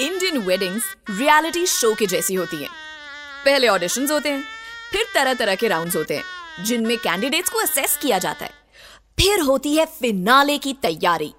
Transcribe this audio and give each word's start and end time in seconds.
Indian 0.00 0.38
weddings 0.38 0.84
reality 1.10 1.66
show 1.66 1.94
के 1.94 2.06
जैसी 2.06 2.34
होती 2.34 2.56
हैं। 2.56 2.70
पहले 3.44 3.68
ऑडिशंस 3.68 4.10
होते 4.10 4.28
हैं, 4.28 4.44
फिर 4.92 5.04
तरह 5.14 5.34
तरह 5.34 5.54
के 5.54 5.68
राउंड्स 5.68 5.96
होते 5.96 6.16
हैं, 6.16 6.24
जिनमें 6.64 6.98
कैंडिडेट्स 6.98 7.50
को 7.50 7.58
असेस 7.58 7.98
किया 8.02 8.18
जाता 8.18 8.44
है। 8.44 8.50
फिर 9.20 9.40
होती 9.40 9.76
है 9.76 9.86
फिनाले 9.86 10.58
की 10.58 10.72
तैयारी। 10.72 11.32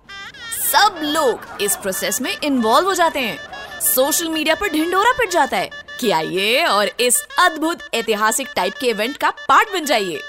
सब 0.71 0.99
लोग 1.03 1.61
इस 1.61 1.75
प्रोसेस 1.75 2.21
में 2.21 2.37
इन्वॉल्व 2.43 2.87
हो 2.87 2.93
जाते 2.93 3.19
हैं। 3.19 3.79
सोशल 3.81 4.29
मीडिया 4.29 4.55
पर 4.55 4.67
ढिंडोरा 4.67 5.11
पिट 5.11 5.29
जाता 5.29 5.57
है 5.57 5.69
कि 5.99 6.11
आइए 6.11 6.65
और 6.65 6.91
इस 6.99 7.21
अद्भुत 7.39 7.79
ऐतिहासिक 7.93 8.47
टाइप 8.55 8.73
के 8.81 8.87
इवेंट 8.87 9.17
का 9.17 9.29
पार्ट 9.29 9.73
बन 9.73 9.85
जाइए। 9.85 10.21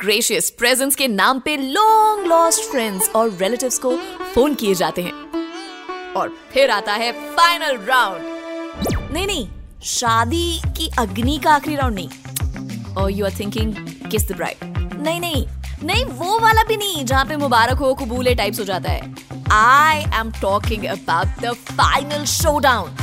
ग्रेशियस 0.00 0.50
प्रेजेंस 0.50 0.96
के 0.96 1.08
नाम 1.08 1.40
पे 1.40 1.56
लॉन्ग 1.56 2.26
लॉस्ट 2.26 2.60
फ्रेंड्स 2.60 3.08
और 3.08 3.30
रिलेटिव्स 3.30 3.78
को 3.78 3.96
फ़ोन 4.34 4.54
किए 4.54 4.74
जाते 4.74 5.02
हैं। 5.02 5.27
और 6.18 6.36
फिर 6.52 6.70
आता 6.70 6.92
है 6.94 7.12
फाइनल 7.36 7.76
राउंड 7.86 8.20
नहीं 9.12 9.26
नहीं, 9.26 9.48
शादी 9.86 10.60
की 10.76 10.90
अग्नि 10.98 11.38
का 11.44 11.52
आखिरी 11.52 11.76
राउंड 11.76 11.94
नहीं. 11.94 12.94
और 12.94 13.10
you 13.10 13.24
are 13.26 13.32
thinking 13.40 13.74
kiss 14.10 14.28
the 14.28 14.36
bride 14.36 14.64
नहीं 15.02 15.20
नहीं 15.20 15.46
नहीं, 15.84 16.04
वो 16.04 16.38
वाला 16.38 16.62
भी 16.68 16.76
नहीं, 16.76 17.04
जहाँ 17.04 17.24
पे 17.24 17.36
मुबारक 17.36 17.78
हो, 17.78 17.94
कबूले 17.94 18.34
टाइप्स 18.34 18.58
हो 18.60 18.64
जाता 18.64 18.90
है. 18.90 19.14
I 19.52 19.98
am 20.20 20.30
talking 20.40 20.84
about 20.86 21.40
the 21.42 21.52
final 21.70 22.24
showdown 22.58 22.96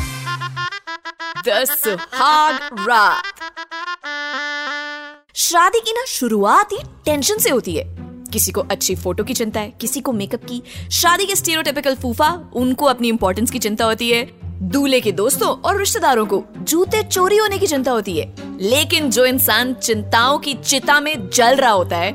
शादी 5.35 5.79
की 5.79 5.91
ना 5.91 6.03
शुरुआत 6.07 6.71
ही 6.71 6.77
टेंशन 7.05 7.37
से 7.37 7.49
होती 7.49 7.75
है. 7.75 7.94
किसी 8.35 8.51
को 8.51 8.61
अच्छी 8.61 8.95
फ़ोटो 8.95 9.23
की 9.23 9.33
चिंता 9.33 9.59
है, 9.59 9.73
किसी 9.81 10.01
को 10.01 10.11
मेकअप 10.11 10.43
की। 10.43 10.63
शादी 10.91 11.25
के 11.25 11.35
स्टीरियोटाइपिकल 11.35 11.95
फूफा, 11.95 12.51
उनको 12.53 12.85
अपनी 12.85 13.09
इंपॉर्टेंस 13.09 13.51
की 13.51 13.59
चिंता 13.59 13.85
होती 13.85 14.11
है। 14.11 14.31
दूल्हे 14.45 14.99
के 14.99 15.11
दोस्तों 15.11 15.49
और 15.49 15.79
रिश्तेदारों 15.79 16.25
को 16.25 16.43
जूते 16.57 17.03
चोरी 17.03 17.37
होने 17.37 17.57
की 17.57 17.67
चिंता 17.67 17.91
होती 17.91 18.17
है। 18.17 18.35
लेकिन 18.61 19.09
जो 19.09 19.25
इंसान 19.25 19.73
चिंताओं 19.73 20.37
की 20.37 20.53
चिता 20.53 20.99
में 20.99 21.29
जल 21.29 21.55
रहा 21.55 21.71
होता 21.71 21.97
है, 21.97 22.11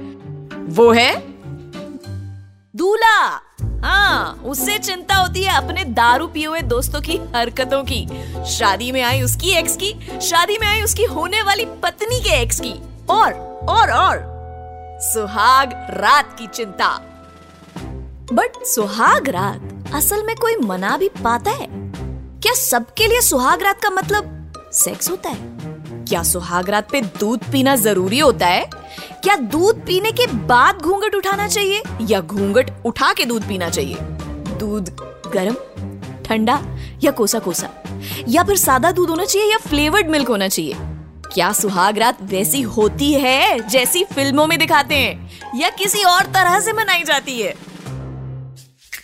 वो 0.59 0.93
है 0.93 1.17
दूल्हा। 2.77 3.41
हाँ 3.85 4.43
उससे 4.45 4.79
चिंता 4.79 5.15
होती 5.15 5.43
है 5.43 5.57
अपने 5.57 5.85
दारू 5.85 6.27
पिए 6.27 6.47
हुए 6.47 6.61
दोस्तों 6.61 7.01
की 7.01 7.17
हरकतों 7.37 7.85
की। 7.85 8.09
शादी 8.51 8.93
में 8.93 9.03
आई 9.03 9.23
उसकी 9.23 9.51
एक्स 9.51 9.77
की, 9.77 10.21
शादी 10.21 10.59
में 10.61 10.69
आई 10.69 10.83
उसकी 10.83 11.05
होने 11.05 11.43
वाली 11.43 11.65
पत्नी 11.65 12.21
के 12.21 12.31
एक्स 12.31 12.61
की। 12.61 12.75
और 13.11 13.33
और 13.69 13.91
और। 13.91 14.30
सुहाग 15.03 15.71
रात 15.91 16.37
की 16.39 16.47
चिंता। 16.47 16.89
बट 18.33 18.65
सुहाग 18.65 19.29
रात 19.29 19.93
असल 19.95 20.23
में 20.23 20.37
कोई 20.37 20.57
मना 20.57 20.97
भी 20.97 21.09
पाता 21.09 21.51
है? 21.51 21.67
क्या 22.41 22.53
सबके 22.53 23.07
लिए 23.07 23.21
सुहाग 23.21 23.63
रात 23.63 23.81
का 23.83 23.91
मतलब 23.91 24.53
सेक्स 24.73 25.11
होता 25.11 25.31
है? 25.31 25.39
क्या 26.05 26.23
सुहाग 26.23 26.71
रात 26.71 26.91
पे 26.91 27.01
दूध 27.01 27.41
पीना 27.53 27.77
ज़रूरी 27.77 28.19
होता 28.19 28.47
है? 28.47 28.71
क्या 29.23 29.37
दूध 29.37 29.81
पीने 29.87 30.13
के 30.13 30.27
बाद 30.27 30.77
घूंघट 30.77 31.15
उठाना 31.15 31.49
चाहिए 31.49 31.83
या 32.03 32.21
घूंघट 32.21 32.71
उठा 32.85 33.13
के 33.13 33.25
दूध 33.25 33.49
पीना 33.49 33.69
चाहिए? 33.69 33.97
दूध 34.59 34.95
गर्म, 35.35 35.55
ठंडा 36.23 36.61
या 37.03 37.11
कोसा 37.11 37.39
कोसा 37.39 37.71
या 38.29 38.45
फिर 38.45 38.57
सादा 38.57 38.93
दूध 38.93 39.11
होना 39.11 39.25
चाहिए 39.25 39.51
या 39.53 39.59
फ्लेवर्ड 39.59 40.11
मिल्क 40.11 40.29
होना 40.29 40.49
चाहिए? 40.49 40.77
क्या 41.33 41.53
सुहाग 41.53 41.99
रात 41.99 42.23
वैसी 42.31 42.61
होती 42.63 43.13
है, 43.15 43.69
जैसी 43.69 44.05
फ़िल्मों 44.05 44.47
में 44.47 44.59
दिखाते 44.59 44.95
हैं, 44.95 45.59
या 45.61 45.71
किसी 45.71 46.03
और 46.05 46.27
तरह 46.35 46.59
से 46.61 46.73
मनाई 46.73 47.03
जाती 47.05 47.41
है? 47.41 47.55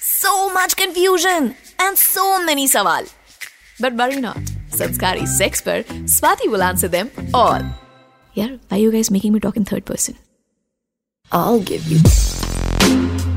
So 0.03 0.49
much 0.55 0.75
confusion 0.75 1.51
and 1.81 1.97
so 1.97 2.39
many 2.39 2.69
सवाल। 2.69 3.07
But 3.83 3.93
worry 3.93 4.21
not 4.21 4.55
Sanskari 4.77 5.27
sex 5.29 5.61
पर 5.61 5.85
Swati 5.93 6.49
will 6.49 6.63
answer 6.63 6.89
them 6.89 7.09
all 7.35 7.73
यार 8.37 8.51
why 8.51 8.83
you 8.83 8.91
guys 8.93 9.13
making 9.13 9.35
me 9.35 9.41
talk 9.41 9.57
in 9.57 9.65
third 9.73 9.85
person 9.85 10.15
I'll 11.33 11.62
give 11.69 11.87
you 11.93 11.97
Sanskari 12.03 13.36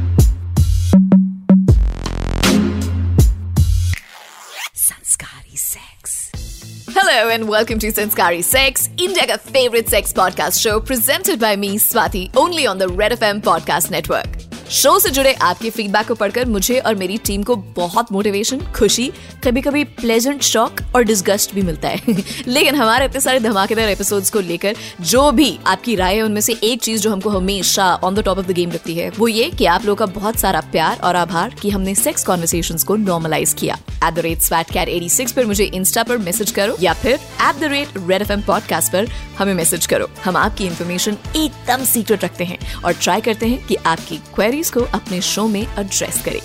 Hello 7.19 7.31
and 7.31 7.49
welcome 7.49 7.77
to 7.79 7.91
Sanskari 7.91 8.41
Sex, 8.41 8.87
India 8.95 9.27
ka 9.27 9.35
favorite 9.35 9.89
sex 9.89 10.13
podcast 10.13 10.61
show 10.63 10.79
presented 10.79 11.37
by 11.37 11.53
me, 11.57 11.77
Swati, 11.77 12.31
only 12.33 12.65
on 12.65 12.77
the 12.77 12.87
Red 12.87 13.11
FM 13.11 13.41
podcast 13.41 13.91
network. 13.91 14.38
Show 14.69 14.99
से 14.99 15.09
जुड़े 15.09 15.33
आपके 15.33 15.69
feedback 15.69 16.07
को 16.07 16.15
पढ़कर 16.15 16.45
मुझे 16.45 16.79
और 16.79 16.95
मेरी 16.95 17.17
team 17.17 17.43
को 17.43 17.55
बहुत 17.55 18.11
मोटिवेशन 18.11 18.59
खुशी 18.59 19.11
कभी 19.43 19.61
कभी 19.61 19.83
प्लेजेंट 19.83 20.41
शॉक 20.41 20.75
और 20.95 21.03
डिस्गस्ट 21.03 21.55
भी 21.55 21.61
मिलता 21.61 21.87
है। 21.87 22.01
लेकिन 22.47 22.75
हमारे 22.75 23.05
इतने 23.05 23.21
सारे 23.21 23.39
धमाकेदार 23.39 23.89
एपिसोड्स 23.89 24.29
को 24.29 24.39
लेकर 24.39 24.75
जो 25.01 25.31
भी 25.31 25.59
आपकी 25.67 25.95
राय 25.95 26.15
है, 26.15 26.21
उनमें 26.21 26.41
से 26.41 26.53
एक 26.63 26.81
चीज़ 26.81 27.01
जो 27.01 27.11
हमको 27.11 27.29
हमेशा 27.29 27.95
on 27.95 28.15
the 28.15 28.19
top 28.19 28.37
of 28.37 28.45
the 28.45 28.51
game 28.51 28.71
रखती 28.71 28.95
है, 28.95 29.09
वो 29.09 29.27
ये 29.27 29.49
कि 29.49 29.65
आप 29.65 29.85
लोगों 29.85 29.95
का 29.95 30.05
बहुत 30.05 30.37
सारा 30.37 30.61
प्यार 30.61 30.99
और 30.99 31.15
आभार 31.15 31.55
कि 31.61 31.69
हमने 31.69 31.95
सेक्स 31.95 32.23
कॉन्वर्सेशन 32.23 32.77
को 32.77 32.95
नॉर्मलाइज 32.95 33.53
किया। 33.53 33.77
At 34.03 34.13
the 34.13 34.19
rate 34.19 34.39
swat 34.39 34.71
cat 34.71 34.89
eighty 34.89 35.09
six 35.09 35.31
पर 35.31 35.45
मुझे 35.45 35.63
इंस्टा 35.63 36.03
पर 36.03 36.17
मैसेज 36.17 36.51
करो 36.51 36.77
या 36.81 36.93
फिर 36.93 37.13
at 37.13 37.55
the 37.55 37.63
rate 37.63 37.87
red 37.97 38.21
F 38.21 38.31
M 38.31 38.41
podcast 38.41 38.91
पर 38.91 39.07
हमें 39.37 39.53
मैसेज 39.53 39.85
करो। 39.85 40.09
हम 40.25 40.37
आपकी 40.37 40.65
इन्फॉर्मेशन 40.65 41.17
एकदम 41.35 41.85
सीक्रेट 41.85 42.23
रखते 42.23 42.43
हैं 42.43 42.57
और 42.85 42.93
ट्राई 42.93 43.21
करते 43.21 43.45
हैं 43.45 43.67
कि 43.67 43.75
आपकी 43.75 44.19
क्वेरीज 44.59 44.69
को 44.71 44.97
अपने 44.97 45.21
शो 45.21 45.47
में 45.47 45.61
एड्रेस 45.61 46.23
करें 46.25 46.41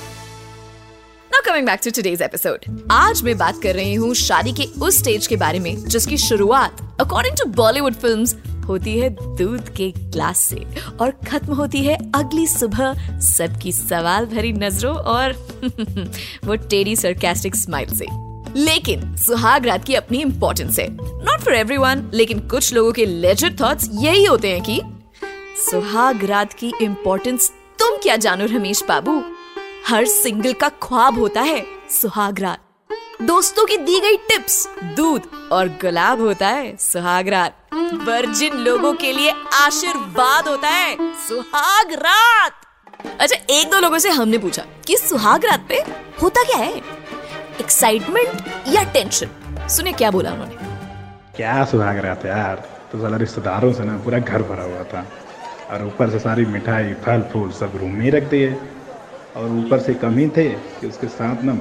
coming 1.44 1.66
back 1.68 1.80
to 1.82 1.90
today's 1.92 2.22
episode. 2.22 2.86
आज 2.90 3.22
मैं 3.22 3.36
बात 3.38 3.60
कर 3.62 3.74
रही 3.74 3.94
हूँ 3.94 4.14
शादी 4.14 4.52
के 4.52 4.64
उस 4.82 4.98
स्टेज 4.98 5.26
के 5.26 5.36
बारे 5.36 5.58
में, 5.58 5.84
जिसकी 5.84 6.16
शुरुआत 6.18 6.80
अकॉर्डिंग 7.00 7.36
टू 7.36 7.44
बॉलीवुड 7.50 7.94
फिल्म्स 7.94 8.34
होती 8.66 8.96
है 8.98 9.10
दूध 9.36 9.68
के 9.76 9.90
ग्लास 9.98 10.38
से, 10.38 10.64
और 11.00 11.10
खत्म 11.28 11.54
होती 11.54 11.82
है 11.84 11.96
अगली 12.14 12.46
सुबह 12.46 13.20
सबकी 13.20 13.72
सवाल 13.72 14.26
भरी 14.26 14.52
नज़रों 14.52 14.94
और 14.96 15.32
वो 16.44 16.56
टेडी 16.70 16.96
सरकास्टिक 16.96 17.56
स्माइल 17.56 17.94
से 17.94 18.06
लेकिन 18.56 19.16
सुहाग 19.16 19.66
रात 19.66 19.84
की 19.84 19.94
अपनी 19.94 20.20
इंपॉर्टेंस 20.22 20.78
है 20.78 20.88
नॉट 21.24 21.40
फॉर 21.40 21.54
एवरीवन 21.54 22.10
लेकिन 22.14 22.40
कुछ 22.48 22.72
लोगों 22.74 22.92
के 22.92 23.06
लेजर 23.06 23.56
थॉट्स 23.60 23.88
यही 23.92 24.24
होते 24.24 24.50
हैं 24.50 24.62
कि 24.62 24.80
सुहाग 25.70 26.24
रात 26.24 26.52
की 26.52 26.72
इंपॉर्टेंस 26.82 27.52
तुम 27.84 27.96
क्या 27.96 28.16
जानो 28.16 28.44
रमेश 28.46 28.82
बाबू? 28.88 29.12
हर 29.86 30.04
सिंगल 30.06 30.52
का 30.52 30.68
ख्वाब 30.82 31.18
होता 31.18 31.40
है 31.40 31.66
सुहाग 31.90 32.40
रात 32.40 32.58
दोस्तों 33.22 33.64
की 33.66 33.76
दी 33.76 34.00
गई 34.00 34.16
टिप्स, 34.16 34.68
दूध 34.96 35.22
और 35.52 35.68
गुलाब 35.68 36.20
होता 36.20 36.48
है 36.48 36.76
सुहाग 36.76 37.28
रात 37.28 37.68
वर्जिन 38.08 38.54
लोगों 38.54 38.92
के 38.92 39.12
लिए 39.12 39.34
आशीर्वाद 39.54 40.48
होता 40.48 40.68
है 40.68 40.96
सुहाग 41.28 41.92
रात 41.92 42.52
अच्छा 43.20 43.36
एक 43.50 43.70
दो 43.70 43.80
लोगों 43.80 43.98
से 43.98 44.10
हमने 44.10 44.38
पूछा 44.38 44.62
कि 44.86 44.96
सुहाग 44.96 45.44
रात 45.44 45.66
पे 45.68 45.82
होता 46.22 46.42
क्या 46.42 46.56
है? 46.56 46.76
एक्साइटमेंट 47.60 48.44
या 48.68 48.82
टेंशन 48.82 49.28
सुने 49.68 49.92
क्या 49.92 50.10
बोला 50.10 50.30
उन्होंने? 50.30 50.56
क्या 51.36 51.64
सुहाग 51.64 51.98
रहा 51.98 52.38
यार? 52.38 52.56
तो 52.92 53.16
रिश्तेदारों 53.16 53.72
से 53.72 53.84
ना 53.84 53.96
पूरा 53.98 54.18
घर 54.18 54.42
भरा 54.42 54.62
हुआ 54.62 54.82
था। 54.82 55.06
और 55.70 55.86
ऊपर 55.86 56.10
से 56.10 56.18
सारी 56.18 56.44
मिठाई, 56.46 56.92
फल, 57.04 57.22
फूल 57.32 57.50
सब 57.52 57.76
रूम 57.76 57.90
में 57.90 58.04
ही 58.04 58.10
रख 58.10 58.30
दिए। 58.30 58.56
और 59.36 59.50
ऊपर 59.50 59.78
से 59.78 59.94
कम 59.94 60.16
ही 60.18 60.28
थे 60.36 60.48
कि 60.48 60.86
उसके 60.86 61.06
साथ 61.08 61.42
ना 61.44 61.52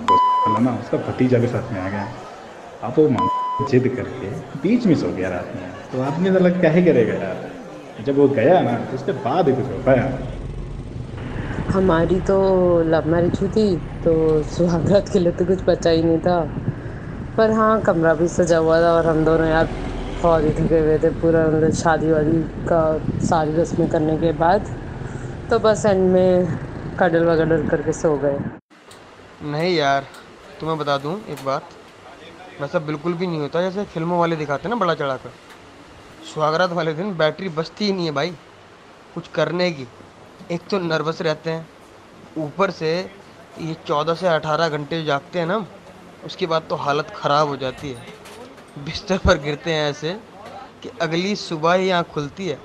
ना, 0.60 0.72
उसका 0.82 0.98
भतीजा 0.98 1.38
भी 1.40 1.48
साथ 1.48 1.72
में 1.74 1.80
आ 1.82 1.90
गया। 1.90 2.08
अब 2.84 2.94
वो 2.98 3.68
जिद 3.70 3.88
करके 3.96 4.30
बीच 4.60 4.86
में 4.88 4.96
सो 4.96 5.12
गया 5.16 5.30
रात 5.30 5.52
में। 5.56 5.70
तो 5.92 6.02
आदमी 6.02 6.32
साला 6.32 6.50
क्या 6.60 6.72
ही 6.72 6.84
करेगा 6.86 7.14
यार? 7.14 7.38
जब 8.06 8.18
वो 8.18 8.28
गया 8.30 8.60
ना 8.62 8.74
तो 8.80 8.96
उसके 8.96 9.12
बाद 9.26 9.50
ही 9.50 9.56
कुछ 9.56 9.66
हो 9.66 9.82
पाया। 9.86 10.06
हमारी 11.74 12.20
तो 12.22 12.38
लव 12.84 13.08
मैरिज 13.08 13.40
हुई 13.42 13.50
थी 13.50 13.76
तो 14.04 14.42
सुहागरात 14.44 15.10
के 15.10 15.20
लिए 15.20 15.32
तो 15.32 15.46
कुछ 15.46 15.64
बचा 15.68 15.90
ही 15.90 16.04
नहीं 16.04 16.18
था। 16.20 16.40
पर 17.38 17.52
हाँ 17.52 17.82
कमरा 17.82 18.14
भी 18.14 18.28
सजा 18.28 18.58
हुआ 18.58 18.82
था 18.82 18.92
और 18.94 19.08
हम 19.08 19.24
दोनों 19.26 19.48
यार 19.48 19.70
ही 20.26 20.52
थके 20.54 20.80
हुए 20.80 20.98
थे 21.00 21.10
पूरा 21.22 21.46
मतलब 21.48 21.72
शादी 21.76 22.12
वादी 22.12 22.42
का 22.68 22.82
सारी 23.28 23.56
रस्में 23.56 23.88
करने 23.90 24.18
के 24.18 24.32
बाद। 24.40 24.68
तो 25.50 25.60
बस 25.60 25.86
एंड 25.86 26.10
में 26.12 26.96
कडल 27.00 27.26
वगडल 27.26 27.68
करके 27.70 27.94
सो 27.94 28.16
गए। 28.18 28.38
नहीं 29.44 29.76
यार, 29.76 30.06
तुम्हें 30.60 30.78
बता 30.80 30.98
दूँ 30.98 31.20
एक 31.30 31.44
बात। 31.46 31.70
वैसा 32.62 32.80
बिल्कुल 32.80 33.14
भी 33.14 33.28
नहीं 33.28 33.40
होता 33.40 33.62
जैसे 33.62 33.84
फ़िल्मों 33.84 34.20
वाले 34.20 34.36
दिखाते 34.36 34.70
ना 34.70 34.76
बड़ा 34.76 34.94
चढ़ा 34.96 35.16
कर 35.18 35.32
सुहागरात 36.26 36.72
वाले 36.72 36.94
दिन 36.94 37.16
बैटरी 37.18 37.50
बचती 37.52 37.86
ही 37.86 37.92
नहीं 37.92 38.06
है 38.06 38.12
भाई, 38.12 38.32
कुछ 39.16 39.28
करने 39.28 39.70
की। 39.72 39.88
एक 40.52 40.62
तो 40.72 40.80
नर्वस 40.80 41.22
रहते 41.22 41.50
हैं। 41.50 41.68
ऊपर 42.38 42.72
से 42.72 42.90
ये 43.62 43.76
चौदह 43.88 44.14
से 44.14 44.28
अठारह 44.28 44.70
घंटे 44.70 45.04
जागते 45.04 45.40
हैं 45.40 45.46
ना 45.46 45.66
उसके 46.26 46.46
बाद 46.46 46.64
तो 46.70 46.76
हालत 46.76 47.10
ख़राब 47.16 47.48
हो 47.48 47.58
जाती 47.58 47.92
है। 47.92 48.22
बिस्तर 48.78 49.18
पर 49.18 49.38
गिरते 49.42 49.72
हैं 49.72 49.90
ऐसे 49.90 50.12
कि 50.84 50.90
अगली 51.02 51.36
सुबह 51.36 51.74
ही 51.74 51.90
आँख 51.90 52.08
खुलती 52.14 52.48
है। 52.48 52.58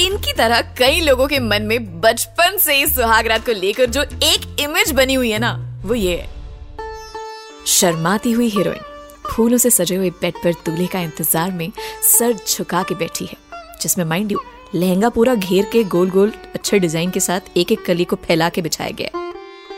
इनकी 0.00 0.32
तरह 0.32 0.60
कई 0.78 1.00
लोगों 1.00 1.26
के 1.28 1.38
मन 1.40 1.62
में 1.62 2.00
बचपन 2.00 2.56
से 2.58 2.74
ही 2.74 2.86
सुहागरात 2.86 3.44
को 3.46 3.52
लेकर 3.52 3.86
जो 3.86 4.02
एक 4.02 4.60
इमेज 4.60 4.90
बनी 4.92 5.14
हुई 5.14 5.30
है 5.30 5.38
ना, 5.38 5.52
वो 5.84 5.94
ये 5.94 6.16
है। 6.16 6.28
शर्माती 7.66 8.32
हुई 8.32 8.48
हीरोइन, 8.48 8.80
फूलों 9.26 9.58
से 9.58 9.70
सजे 9.70 9.96
हुए 9.96 10.10
बेड 10.12 10.34
पर 10.44 10.52
दूल्हे 10.66 10.86
का 10.86 11.00
इंतज़ार 11.00 11.50
में 11.50 11.70
सर 12.08 12.32
झुका 12.32 12.82
के 12.82 12.94
बैठी 12.94 13.26
है, 13.26 13.36
जिसमें 13.82 14.04
माइंड 14.04 14.32
यू 14.32 14.40
लहंगा 14.74 15.08
पूरा 15.08 15.34
घेर 15.34 15.68
के 15.72 15.84
गोल 15.84 16.10
गोल 16.10 16.32
अच्छे 16.54 16.78
डिज़ाइन 16.78 17.10
के 17.10 17.20
साथ 17.20 17.56
एक 17.56 17.72
एक 17.72 17.84
कली 17.86 18.04
को 18.04 18.16
फैला 18.24 18.48
के 18.48 18.62
बिछाया 18.62 18.90
गया 18.90 19.23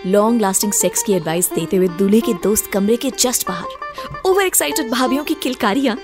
लॉन्ग 0.06 0.40
लास्टिंग 0.40 0.72
सेक्स 0.72 1.02
की 1.02 1.12
एडवाइस 1.12 1.52
देते 1.52 1.76
हुए 1.76 1.88
दूल्हे 1.88 2.20
के 2.20 2.34
दोस्त 2.34 2.70
कमरे 2.70 2.96
के 2.96 3.10
जस्ट 3.10 3.48
बाहर। 3.48 4.22
ओवर 4.26 4.46
एक्साइटेड 4.46 4.90
भाभीियों 4.90 5.24
की 5.24 5.34
किलकारियाँ। 5.34 5.96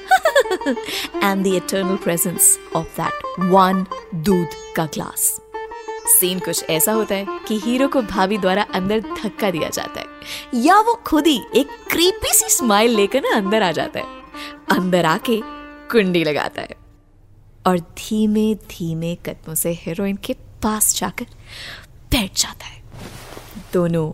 And 1.25 1.45
the 1.45 1.47
eternal 1.47 1.97
presence 1.97 2.59
of 2.77 3.01
that 3.01 3.13
one 3.41 3.87
दूध 4.15 4.49
का 4.77 4.87
ग्लास 4.87 5.41
सीन 6.07 6.39
कुछ 6.39 6.65
ऐसा 6.71 6.93
होता 6.93 7.15
है 7.15 7.27
कि 7.49 7.59
हीरो 7.59 7.89
को 7.89 8.03
भाभी 8.03 8.39
द्वारा 8.39 8.63
अंदर 8.63 9.01
धक्का 9.01 9.51
दिया 9.51 9.69
जाता 9.69 10.01
है। 10.01 10.07
या 10.55 10.81
वो 10.81 10.95
खुद 10.95 11.27
ही 11.27 11.43
एक 11.57 11.69
क्रीपी 11.91 12.35
सी 12.35 12.49
स्माइल 12.49 12.91
लेकर 12.91 13.21
ना 13.21 13.37
अंदर 13.37 13.63
आ 13.63 13.73
जाता 13.73 14.01
है। 14.01 14.07
अंदर 14.71 15.05
आके 15.05 15.41
कुंडी 15.91 16.25
लगाता 16.25 16.63
है। 16.63 16.77
और 17.67 17.79
धीमे 17.79 18.55
धीमे 18.55 19.15
कदमों 19.15 19.55
से 19.55 19.71
हीरोइन 19.71 20.17
के 20.17 20.33
पास 20.33 20.97
जाकर 20.97 21.27
बैठ 22.11 22.37
जाता 22.37 22.67
है। 22.67 22.72
दोनों 23.73 24.11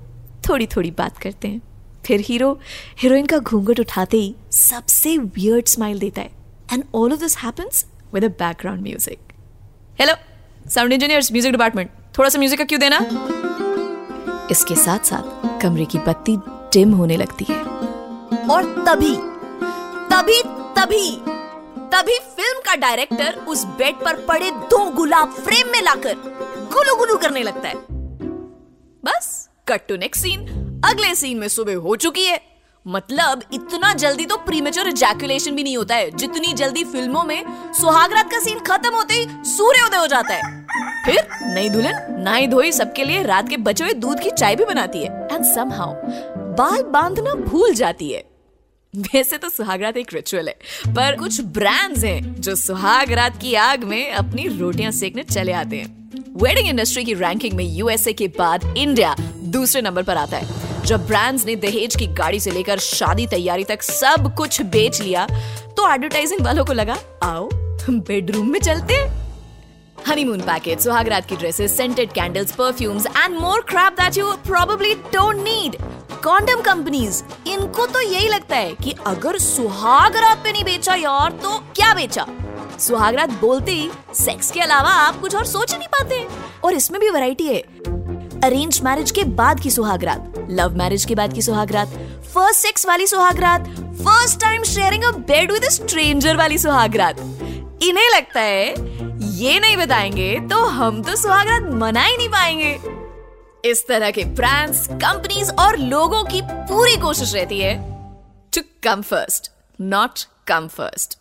थोड़ी 0.49 0.67
थोड़ी 0.67 0.91
बात 0.99 1.19
करते 1.19 1.49
हैं। 1.49 1.61
फिर 2.07 2.21
हीरो, 2.21 2.59
हीरोइन 2.99 3.27
का 3.27 3.39
घूंघट 3.39 3.81
उठाते 3.81 4.17
ही 4.17 4.35
सबसे 4.53 5.17
वियर्ड 5.19 5.67
स्माइल 5.69 5.99
देता 5.99 6.21
है। 6.21 6.31
And 6.73 6.85
all 6.95 7.13
of 7.13 7.21
this 7.21 7.37
happens 7.39 7.85
with 8.15 8.25
a 8.25 8.29
background 8.39 8.83
music 8.83 9.19
hello 10.01 10.15
sound 10.71 10.93
engineers 10.93 11.33
music 11.33 11.53
department 11.53 11.91
थोड़ा 12.19 12.29
सा 12.29 12.39
म्यूज़िक 12.39 12.59
का 12.59 12.65
क्यों 12.65 12.81
देना? 12.81 12.99
इसके 14.51 14.75
साथ 14.77 15.05
साथ 15.05 15.61
कमरे 15.63 15.85
की 15.85 15.99
बत्ती 15.99 16.37
डिम 16.73 16.93
होने 16.95 17.17
लगती 17.17 17.45
है। 17.49 17.63
और 18.51 18.65
तभी 18.87 19.15
तभी 20.11 20.43
तभी 20.77 21.11
तभी 21.93 22.19
फ़िल्म 22.37 22.61
का 22.67 22.75
डायरेक्टर 22.77 23.35
उस 23.49 23.65
बेड 23.79 23.95
पर 23.97 24.25
पड़े 24.25 24.51
दो 24.71 24.85
गुलाब 24.93 25.33
फ्रेम 25.35 25.73
में 25.73 25.81
लाकर 25.83 26.15
गुलू 26.73 26.97
गुलू 26.97 27.17
करने 27.17 27.43
लगता 27.43 27.69
है। 27.69 27.98
कट 29.69 29.87
टू 29.89 29.97
नेक्स्ट 29.97 30.23
सीन 30.23 30.81
अगले 30.85 31.15
सीन 31.15 31.39
में 31.39 31.49
सुबह 31.49 31.77
हो 31.77 31.97
चुकी 31.97 32.25
है। 32.25 32.41
मतलब 32.87 33.43
इतना 33.53 33.93
जल्दी 33.95 34.25
तो 34.27 34.37
प्रीमेच्योर 34.37 34.89
इजैकुलेशन 34.89 35.55
भी 35.55 35.63
नहीं 35.63 35.77
होता 35.77 35.95
है। 35.95 36.11
जितनी 36.11 36.53
जल्दी 36.53 36.85
फ़िल्मों 36.85 37.25
में 37.25 37.43
सुहागरात 37.73 38.31
का 38.31 38.39
सीन 38.39 38.59
खत्म 38.59 38.95
होते 38.95 39.15
ही 39.15 39.27
सूर्योदय 39.47 39.97
हो 39.97 40.07
जाता 40.07 40.35
है। 40.35 40.67
फिर 41.05 41.29
नई 41.55 41.69
दुल्हन, 41.69 42.23
नहाई 42.23 42.47
धोई 42.47 42.73
सबके 42.73 43.05
लिए 43.05 43.23
रात 43.23 43.49
के 43.49 43.57
बचे 43.57 43.85
हुए 43.85 43.93
दूध 43.93 44.21
की 44.21 44.31
चाय 44.31 44.57
भी 44.57 44.65
बनाती 44.65 44.99
है। 44.99 45.29
एंड 45.33 45.45
समहाउ 45.45 45.95
बाल 46.55 46.83
बांधना 46.83 47.35
भूल 47.35 47.75
जाती 47.75 48.11
है। 48.13 48.25
वैसे 48.95 49.39
तो 49.39 49.49
सुहागरात 49.49 49.97
एक 49.97 50.15
रिचुअल 50.15 50.49
है। 50.49 50.55
पर 50.89 51.17
कुछ 51.17 51.41
ब्रांड्स 51.41 52.05
हैं 52.05 52.41
जो 52.41 52.55
सुहागरात 52.55 53.41
की 53.41 53.55
आग 53.55 53.85
में 53.85 54.11
अपनी 54.13 54.47
रोटियाँ 54.59 54.93
सेकने 54.93 55.23
चले 55.23 55.53
आते 55.53 55.77
हैं। 55.77 56.08
वेडिंग 56.43 56.69
इंडस्ट्री 56.69 57.05
की 57.05 57.15
रैंकिंग 57.15 57.55
में 57.55 57.65
यूएसए 57.65 58.13
के 58.13 58.27
बाद 58.29 58.65
इंडिया 58.79 59.15
दूसरे 59.55 59.81
नंबर 59.83 60.03
पर 60.03 60.17
आता 60.17 60.37
है। 60.37 60.83
जब 60.83 61.07
ब्रांड्स 61.07 61.47
ने 61.47 61.57
दहेज 61.57 61.97
की 61.97 62.07
गाड़ी 62.07 62.41
से 62.41 62.51
लेकर 62.51 62.79
शादी 62.79 63.27
तैयारी 63.27 63.65
तक 63.65 63.83
सब 63.83 64.35
कुछ 64.37 64.61
बेच 64.63 65.01
लिया 65.03 65.27
तो 65.77 65.93
एडवर्टाइजिंग 65.95 66.45
वालों 66.45 66.65
को 66.65 66.73
लगा 66.73 66.97
आओ 67.23 67.49
बेडरूम 67.91 68.51
में 68.51 68.61
चलते 68.61 68.95
हैं। 68.95 69.29
Honeymoon 70.07 70.81
सुहागरात 70.81 71.29
की 71.29 71.37
dresses, 71.37 71.77
scented 71.81 72.13
candles, 72.13 72.53
perfumes 72.57 73.07
and 73.25 73.41
more 73.41 73.61
crap 73.73 73.99
that 73.99 74.19
you 74.19 74.33
probably 74.47 74.95
don't 75.15 75.45
need. 75.45 75.83
Condom 76.25 76.61
companies 76.61 77.23
इनको 77.49 77.87
तो 77.87 78.01
यही 78.01 78.29
लगता 78.29 78.57
है 78.57 78.75
कि 78.75 78.95
अगर 79.07 79.39
सुहागरात 79.39 80.45
पे 80.45 80.53
नहीं 80.53 80.65
बेचा 80.65 80.95
यार 80.95 81.33
तो 81.33 81.59
क्या 81.59 81.95
बेचा? 81.95 82.27
सुहागरात 82.79 83.31
बोलते 83.31 83.73
ही 83.73 83.91
सेक्स 84.15 84.51
के 84.51 84.61
अलावा 84.61 84.91
आप 84.91 85.21
कुछ 85.21 85.35
और 85.35 85.45
सोच 85.47 85.75
नहीं 85.75 85.89
पाते। 85.89 86.27
और 86.65 86.75
इसमें 86.75 87.01
भी 87.01 87.11
वैरायटी 87.11 87.47
है। 87.47 87.61
अरेंज 88.41 88.81
मैरिज 88.85 89.11
के 89.11 89.25
बाद 89.25 89.61
की 89.61 89.71
सुहागरात 89.71 90.35
लव 90.51 90.77
मैरिज 90.77 91.05
के 91.05 91.15
बाद 91.15 91.33
की 91.33 91.43
सुहागरात 91.43 91.89
फ़र्स्ट 92.35 92.61
सेक्स 92.61 92.87
वाली 92.87 93.07
सुहागरात 93.07 93.67
first 93.99 94.41
time 94.41 94.63
sharing 94.63 95.05
a 95.05 95.11
bed 95.11 95.53
with 95.53 95.65
stranger 95.65 96.37
वाली 96.37 96.59
सुहागरात। 96.59 97.21
इन्हें 97.83 98.09
लगता 98.11 98.41
है, 98.41 98.69
ये 99.33 99.59
नहीं 99.61 99.77
बताएँगे 99.77 100.39
तो 100.41 100.57
हम 100.57 101.03
तो 101.03 101.17
सुहागरात 101.17 101.73
मना 101.73 102.05
ही 102.05 102.17
नहीं 102.17 102.29
पाएँगे। 102.29 103.71
इस 103.71 103.87
तरह 103.89 104.11
के 104.11 104.25
ब्रांड्स 104.25 104.87
कंपनीज़ 104.87 105.53
और 105.53 105.79
लोगों 105.79 106.25
की 106.25 106.43
पूरी 106.45 106.97
कोशिश 106.97 107.35
रहती 107.35 107.61
है। 107.61 107.77
To 108.53 108.61
come 108.83 109.03
first 109.03 109.51
not 109.81 110.21
come 110.47 110.69
first 110.69 111.19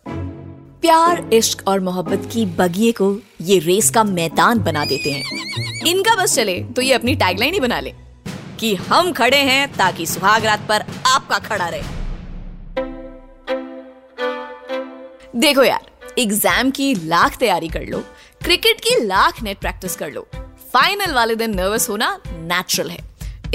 प्यार, 0.82 1.24
इश्क 1.34 1.68
और 1.68 1.80
मोहब्बत 1.80 2.30
की 2.34 2.46
बगिए 2.58 2.92
को 2.92 3.16
ये 3.42 3.58
रेस 3.60 3.90
का 3.90 4.04
मैदान 4.04 4.60
बना 4.60 4.84
देते 4.86 5.12
हैं। 5.12 5.84
इनका 5.88 6.16
बस 6.16 6.36
चले 6.36 6.60
तो 6.76 6.82
ये 6.82 6.94
अपनी 6.94 7.16
टैगलाइन 7.16 7.54
ही 7.54 7.60
बना 7.60 7.80
ले, 7.80 7.94
कि 8.60 8.74
हम 8.76 9.12
खड़े 9.12 9.38
हैं 9.38 9.72
ताकि 9.74 10.06
सुहागरात 10.06 10.68
पर 10.70 10.86
आपका 11.08 11.40
खड़ा 11.40 11.68
रहे। 11.68 11.82
देखो 15.38 15.64
यार 15.64 15.90
एग्ज़ाम 16.20 16.70
की 16.72 16.94
लाख 17.08 17.36
तैयारी 17.36 17.68
कर 17.70 17.86
लो 17.86 18.04
क्रिकेट 18.42 18.80
की 18.82 19.04
लाख 19.06 19.42
नेट 19.44 19.60
प्रैक्टिस 19.60 19.96
कर 19.96 20.12
लो। 20.12 20.28
फाइनल 20.74 21.14
वाले 21.14 21.36
दिन 21.36 21.56
नर्वस 21.56 21.90
होना 21.90 22.18
नेचुरल 22.28 22.90
है। 22.90 23.00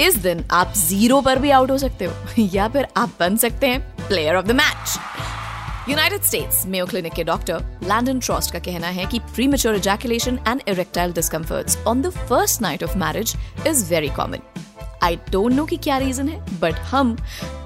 इस 0.01 0.17
दिन 0.17 0.45
आप 0.51 0.73
ज़ीरो 0.77 1.21
पर 1.21 1.39
भी 1.39 1.49
आउट 1.51 1.71
हो 1.71 1.77
सकते 1.77 2.05
हो, 2.05 2.13
या 2.39 2.67
फिर 2.67 2.87
आप 2.97 3.11
बन 3.19 3.37
सकते 3.37 3.67
हैं 3.67 4.07
player 4.07 4.35
of 4.35 4.45
the 4.45 4.51
match 4.53 4.97
United 5.89 6.21
States 6.21 6.65
Mayo 6.65 6.85
Clinic 6.85 7.13
के 7.13 7.23
डॉक्टर 7.23 7.79
लैंडन 7.83 8.19
ट्रॉस्ट 8.19 8.51
का 8.53 8.59
कहना 8.59 8.87
है 8.87 9.05
कि 9.05 9.19
premature 9.19 9.75
ejaculation 9.75 10.39
and 10.47 10.61
erectile 10.67 11.13
discomforts 11.13 11.77
on 11.77 12.01
the 12.01 12.09
first 12.09 12.61
night 12.61 12.83
of 12.83 12.97
marriage 12.97 13.33
is 13.67 13.89
very 13.89 14.09
common 14.09 14.39
I 15.03 15.15
don't 15.29 15.53
know 15.53 15.65
कि 15.65 15.77
क्या 15.77 15.97
रीजन 15.97 16.29
है 16.29 16.59
बट 16.59 16.73
हम 16.73 17.17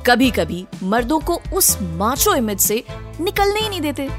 कभी 0.08 0.32
कभी 0.32 0.66
मर्दों 0.84 1.20
को 1.20 1.40
उस 1.54 1.78
माचो 1.82 2.36
इमेज 2.36 2.60
से 2.60 2.84
निकलने 3.22 3.60
ही 3.60 3.70
नहीं 3.70 3.82
देते। 3.82 4.10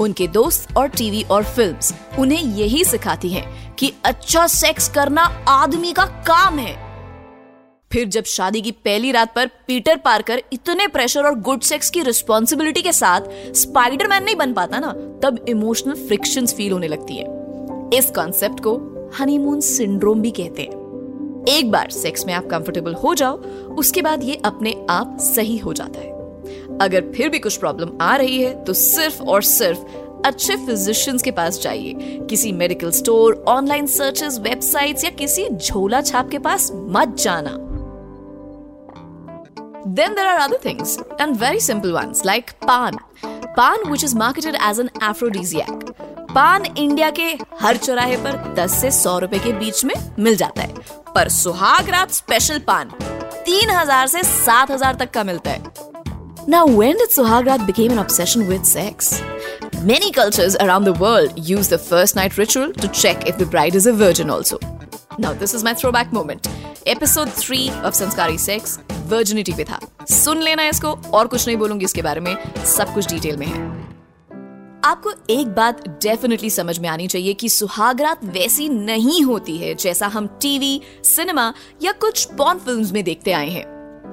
उनके 0.00 0.28
दोस्त 0.28 0.76
और 0.76 0.88
टीवी 0.88 1.22
और 1.22 1.44
फिल्म्स 1.44 1.94
उन्हें 2.18 2.42
यही 2.42 2.84
सिखाती 2.84 3.28
हैं 3.28 3.74
कि 3.74 3.92
अच्छा 4.04 4.46
सेक्स 4.46 4.88
करना 4.88 5.22
आदमी 5.48 5.92
का 5.92 6.04
काम 6.04 6.58
है। 6.58 6.87
फिर 7.90 8.08
जब 8.08 8.24
शादी 8.24 8.60
की 8.60 8.70
पहली 8.70 9.12
रात 9.12 9.34
पर 9.34 9.46
पीटर 9.66 9.96
पार्कर 9.96 10.42
इतने 10.52 10.86
प्रेशर 10.86 11.22
और 11.22 11.38
गुड 11.40 11.60
सेक्स 11.60 11.90
की 11.90 12.02
रिस्पॉन्सिबिलिटी 12.02 12.82
के 12.82 12.92
साथ 12.92 13.20
स्पाइडरमैन 13.54 14.24
नहीं 14.24 14.36
बन 14.36 14.52
पाता 14.52 14.78
ना, 14.78 14.92
तब 15.22 15.44
इमोशनल 15.48 15.94
फ्रिक्शन 15.94 16.46
फील 16.46 16.72
होने 16.72 16.88
लगती 16.88 17.16
है। 17.16 17.98
इस 17.98 18.10
कॉन्सेप्ट 18.10 18.60
को 18.60 18.76
हनीमून 19.18 19.60
सिंड्रोम 19.60 20.20
भी 20.20 20.30
कहते 20.30 20.62
हैं। 20.62 21.46
एक 21.48 21.70
बार 21.70 21.90
सेक्स 21.90 22.26
में 22.26 22.32
आप 22.34 22.46
कंफर्टेबल 22.46 22.94
हो 22.94 23.14
जाओ, 23.14 23.36
उसके 23.74 24.02
बाद 24.02 24.24
ये 24.24 24.40
अपने 24.44 24.74
आप 24.90 25.16
सही 25.20 25.56
हो 25.56 25.72
जाता 25.72 26.00
है। 26.00 26.16
अगर 26.78 27.12
फिर 27.16 27.28
भी 27.28 27.38
कुछ 27.38 27.56
प्रॉब्लम 27.56 27.90
आ 28.00 28.16
रही 28.16 28.42
है 28.42 28.64
तो 28.64 28.72
सिर्फ़ 28.72 29.22
और 29.22 29.42
सिर्फ़ 29.42 29.78
अच्छे 30.26 30.56
फिजिशियंस 30.56 31.22
के 31.22 31.30
पास 31.30 31.60
जाइए। 31.60 31.94
किसी 32.30 32.52
medical 32.52 32.90
store 32.90 33.44
online 33.48 33.86
searches 33.86 34.38
websites 34.38 35.04
या 35.04 35.10
किसी 35.10 35.48
झोला 35.48 36.00
छाप 36.00 36.28
के 36.30 36.38
पास 36.38 36.70
मत 36.74 37.16
जाना। 37.18 37.56
Then 39.87 40.15
there 40.15 40.27
are 40.27 40.39
other 40.39 40.57
things, 40.57 40.97
and 41.19 41.37
very 41.37 41.59
simple 41.59 41.93
ones 41.93 42.23
like 42.25 42.59
pan. 42.61 42.97
Pan, 43.55 43.89
which 43.89 44.03
is 44.03 44.15
marketed 44.15 44.55
as 44.59 44.79
an 44.79 44.89
aphrodisiac. 45.01 45.93
पान 46.35 46.63
इंडिया 46.65 47.09
के 47.17 47.25
हर 47.61 47.77
चौराहे 47.77 48.15
पर 48.23 48.37
10 48.57 48.75
से 48.81 48.89
100 48.91 49.17
रुपए 49.21 49.39
के 49.39 49.51
बीच 49.53 49.83
में 49.85 49.93
मिल 50.19 50.35
जाता 50.35 50.61
है 50.61 50.73
पर 51.15 51.29
सुहाग 51.29 51.89
रात 51.89 52.11
स्पेशल 52.11 52.59
पान 52.69 52.89
3000 53.49 54.07
से 54.07 54.23
7000 54.45 54.99
तक 54.99 55.11
का 55.13 55.23
मिलता 55.23 55.51
है 55.51 55.91
Now, 56.45 56.65
when 56.67 56.97
did 56.97 57.09
Suhagrat 57.09 57.65
became 57.65 57.91
an 57.91 57.99
obsession 57.99 58.47
with 58.47 58.65
sex? 58.65 59.21
Many 59.81 60.11
cultures 60.11 60.57
around 60.57 60.83
the 60.83 60.93
world 60.93 61.39
use 61.49 61.69
the 61.69 61.77
first 61.77 62.17
night 62.17 62.37
ritual 62.37 62.73
to 62.73 62.89
check 62.89 63.25
if 63.25 63.37
the 63.37 63.45
bride 63.45 63.75
is 63.75 63.85
a 63.85 63.93
virgin 63.93 64.29
also. 64.29 64.59
Now, 65.17 65.31
this 65.31 65.53
is 65.53 65.63
my 65.63 65.73
throwback 65.73 66.11
moment. 66.11 66.49
Episode 66.88 67.28
3 67.28 67.70
of 67.84 67.92
Sanskari 67.92 68.38
sex 68.38 68.78
virginity 69.06 69.52
पे 69.52 69.64
था। 69.64 69.80
सुन 70.10 70.40
लेना 70.40 70.62
इसको, 70.62 70.88
और 70.88 71.26
कुछ 71.26 71.46
नहीं 71.46 71.56
बोलूँगी 71.56 71.84
इसके 71.84 72.02
बारे 72.02 72.20
में, 72.20 72.36
सब 72.64 72.94
कुछ 72.94 73.08
डिटेल 73.08 73.36
में 73.36 73.46
है। 73.46 73.60
आपको 74.84 75.12
एक 75.30 75.48
बात 75.48 75.88
डेफिनेटली 75.88 76.50
समझ 76.50 76.78
में 76.78 76.88
आनी 76.88 77.06
चाहिए 77.06 77.34
कि 77.34 77.48
सुहागरात 77.48 78.24
वैसी 78.24 78.68
नहीं 78.68 79.22
होती 79.22 79.58
है, 79.58 79.74
जैसा 79.74 80.06
हम 80.06 80.26
टीवी 80.26 80.80
सिनेमा 81.04 81.54
या 81.82 81.92
कुछ 81.92 82.24
पॉन 82.24 82.58
फिल्म्स 82.58 82.92
में 82.92 83.04
देखते 83.04 83.32
आए 83.32 83.48
हैं। 83.48 83.64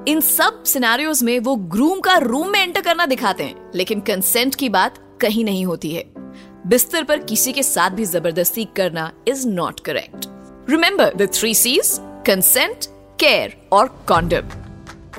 इन 0.07 0.19
सब 0.21 0.63
सिनेरियोज 0.63 1.23
में 1.23 1.39
वो 1.39 1.55
ग्रूम 1.55 1.99
का 1.99 2.17
रूम 2.17 2.49
में 2.49 2.59
एंटर 2.59 2.81
करना 2.81 3.05
दिखाते 3.05 3.43
हैं, 3.43 3.71
लेकिन 3.75 3.99
कंसेंट 3.99 4.55
की 4.55 4.69
बात 4.69 5.17
कहीं 5.21 5.45
नहीं 5.45 5.65
होती 5.65 5.91
है। 5.91 6.03
बिस्तर 6.67 7.03
पर 7.03 7.19
किसी 7.19 7.53
के 7.53 7.63
साथ 7.63 7.89
भी 7.89 8.05
ज़बरदस्ती 8.05 8.65
करना 8.65 9.11
is 9.27 9.47
not 9.47 9.79
correct 9.79 10.27
remember 10.69 11.13
the 11.13 11.29
three 11.33 11.53
Cs 11.55 11.99
consent 12.25 12.85
care 13.19 13.55
और 13.71 13.87
कॉन्डम 14.07 14.61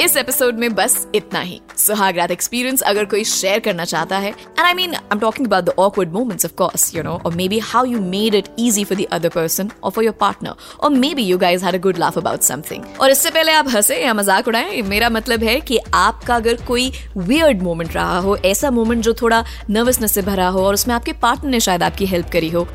इस 0.01 0.17
एपिसोड 0.17 0.55
में 0.55 0.75
बस 0.75 1.07
इतना 1.15 1.41
ही. 1.41 1.61
सुहागरात 1.79 2.31
एक्सपीरियंस 2.31 2.81
अगर 2.83 3.05
कोई 3.05 3.25
शेयर 3.25 3.59
करना 3.59 3.85
चाहता 3.85 4.19
है 4.19 4.31
and 4.31 4.61
I 4.61 4.75
mean 4.75 4.95
I 4.95 5.09
am 5.13 5.19
talking 5.19 5.47
about 5.47 5.65
the 5.65 5.75
awkward 5.79 6.13
moments 6.13 6.45
of 6.45 6.53
course 6.53 6.95
you 6.95 7.03
know 7.03 7.13
और 7.27 7.35
maybe 7.49 7.59
how 7.59 7.85
you 7.85 8.01
made 8.01 8.35
it 8.35 8.49
easy 8.59 8.85
for 8.85 8.99
the 8.99 9.05
other 9.13 9.29
person 9.29 9.71
और 9.83 9.91
फॉर 9.91 10.05
योर 10.05 10.15
पार्टनर 10.21 10.55
और 10.81 10.91
maybe 11.15 11.23
you 11.23 11.39
guys 11.39 11.65
had 11.65 11.75
a 11.75 11.79
good 11.79 11.99
laugh 11.99 12.19
about 12.19 12.41
something 12.41 12.85
और 13.01 13.11
इससे 13.11 13.31
पहले 13.31 13.53
आप 13.53 13.69
हंसे 13.69 14.03
या 14.05 14.15
मज़ाक 14.15 14.49
उड़ाएँ, 14.49 14.83
मेरा 14.83 15.11
मतलब 15.11 15.43
है 15.43 15.61
कि 15.61 15.79
आपका 15.95 16.37
अगर 16.37 16.65
कोई 16.65 16.93
वियर्ड 17.17 17.63
मोमेंट 17.63 17.95
रहा 17.95 18.19
हो, 18.19 18.37
ऐसा 18.37 18.71
मोमेंट 18.71 19.03
जो 19.03 19.15
थोड़ा 19.15 19.45
नर्वसनेस 19.71 20.13
से 20.13 20.23
भरा 20.23 20.49
हो, 20.49 20.67
और 20.67 20.75
उसमें 20.75 20.95
आपके 20.95 21.13
पार्टनर 21.13 21.51
ने 21.51 21.61
शायद 21.61 21.83
आपकी 21.83 22.07
हेल्प 22.07 22.31
करी 22.33 22.49
हो 22.49 22.69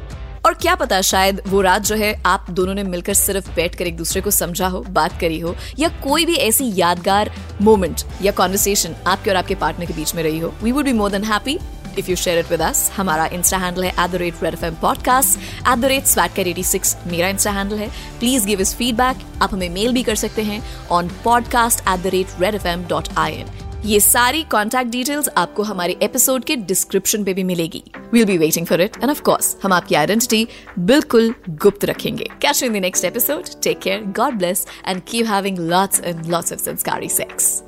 और 0.46 0.54
क्या 0.54 0.76
पता 0.76 1.02
शायद 1.02 1.42
वो 1.48 1.62
रात 1.62 1.82
जो 1.82 1.96
है 1.96 2.14
आप 2.26 2.46
दोनों 2.50 2.74
ने 2.74 2.84
मिलकर 2.84 3.14
सिर्फ़ 3.14 3.50
बैठ 3.56 3.76
कर 3.76 3.88
एक 3.88 3.98
दूसरे 3.98 4.22
को 4.22 4.32
समझा 4.32 4.68
हो, 4.68 4.80
बात 4.90 5.20
करी 5.20 5.40
हो, 5.40 5.56
या 5.80 5.90
कोई 6.04 6.26
भी 6.26 6.36
ऐसी 6.36 6.72
यादगार 6.76 7.32
मोमेंट 7.62 8.02
या 8.22 8.32
कॉन्वर्सेशन 8.32 8.96
आपके 9.08 9.30
और 9.30 9.36
आपके 9.36 9.56
पार्टनर 9.56 9.86
के 9.86 9.94
बीच 9.94 10.16
में 10.16 10.24
रही 10.24 10.40
हो। 10.40 10.54
We 10.64 10.72
would 10.72 10.86
be 10.86 10.94
more 10.94 11.12
than 11.12 11.24
happy 11.24 11.58
if 11.98 12.10
you 12.10 12.16
share 12.16 12.40
it 12.40 12.52
with 12.52 12.62
us 12.62 12.92
हमारा 12.98 13.26
इंस्टा 13.26 13.58
हैंडल 13.58 13.84
है 13.84 13.90
at 13.90 14.10
the 14.12 14.16
rate 14.16 14.44
red 14.44 14.54
F 14.54 14.66
M 14.66 14.76
podcast 14.82 15.40
at 15.68 15.78
the 15.78 15.86
rate 15.86 16.06
swat 16.06 16.40
eighty 16.40 16.64
six 16.64 16.96
मेरा 17.08 17.28
इंस्टा 17.28 17.52
हैंडल 17.52 17.78
है। 17.78 17.90
प्लीज़ 18.20 18.48
गिव 18.48 18.62
इस 18.62 18.76
फीडबैक 18.76 19.26
आप 19.42 19.54
हमें 19.54 19.70
mail 19.70 19.94
भी 19.94 20.04
कर 20.04 20.16
सकते 20.16 20.42
हैं 20.42 20.62
on 20.92 21.12
podcast 21.24 21.88
at 21.90 22.00
the 22.00 22.08
rate 22.08 22.42
red 22.42 22.56
F 22.56 22.68
M 22.68 22.88
dot 22.88 23.10
I 23.18 23.34
N 23.34 23.61
ये 23.86 24.00
सारी 24.00 24.44
कॉन्टैक्ट 24.44 24.92
डिटेल्स 24.92 25.30
आपको 25.38 25.64
हमारे 25.64 25.98
एपिसोड 26.02 26.44
के 26.44 26.56
डिस्क्रिप्शन 26.56 27.24
पे 27.24 27.34
भी 27.34 27.44
मिलेगी। 27.44 27.84
We'll 28.14 28.26
be 28.26 28.38
waiting 28.38 28.66
for 28.66 28.82
it 28.82 28.98
and 28.98 29.10
of 29.10 29.32
हम 29.64 29.74
आपकी 29.74 29.96
आइडेंटिटी 29.96 30.48
बिल्कुल 30.80 31.34
गुप्त 31.50 31.86
रखेंगे। 31.86 32.28
Catch 32.42 32.64
in 32.64 32.74
the 32.74 32.78
next 32.78 33.06
episode 33.06 33.44
take 33.64 33.80
care 33.80 34.02
God 34.02 34.34
bless 34.34 34.68
and 34.88 35.02
keep 35.08 35.28
having 35.28 35.60
lots 35.60 36.02
and 36.02 36.26
lots 36.26 36.54
of 36.54 36.60
Sanskari 36.60 37.10
sex 37.10 37.64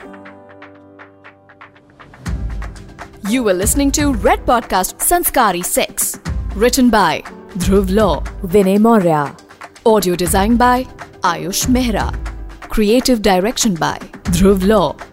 You 3.31 3.43
were 3.43 3.53
listening 3.53 3.91
to 3.97 4.03
Red 4.23 4.41
Podcast 4.47 5.05
Sanskari 5.09 5.61
Sex, 5.67 6.19
written 6.63 6.89
by 6.95 7.23
Dhruv 7.55 7.93
Law, 7.99 8.23
Vinay 8.55 8.75
Maurya, 8.87 9.21
audio 9.85 10.17
designed 10.23 10.59
by 10.59 10.85
Ayush 11.31 11.63
Mehra, 11.77 12.05
creative 12.75 13.23
direction 13.29 13.79
by 13.85 13.97
Dhruv 14.31 14.67
Law. 14.73 15.12